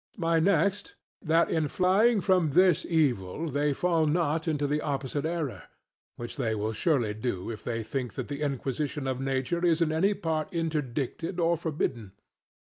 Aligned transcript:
My 0.17 0.39
next, 0.39 0.95
that 1.21 1.51
in 1.51 1.67
flying 1.67 2.21
from 2.21 2.53
this 2.53 2.87
evil 2.89 3.51
they 3.51 3.71
fall 3.71 4.07
not 4.07 4.47
into 4.47 4.65
the 4.65 4.81
opposite 4.81 5.27
error, 5.27 5.65
which 6.15 6.37
they 6.37 6.55
will 6.55 6.73
surely 6.73 7.13
do 7.13 7.51
if 7.51 7.63
they 7.63 7.83
think 7.83 8.15
that 8.15 8.27
the 8.27 8.41
inquisition 8.41 9.05
of 9.05 9.21
nature 9.21 9.63
is 9.63 9.79
in 9.79 9.91
any 9.91 10.15
part 10.15 10.49
interdicted 10.51 11.39
or 11.39 11.55
forbidden. 11.55 12.13